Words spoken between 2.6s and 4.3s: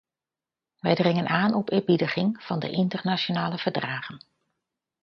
internationale verdragen.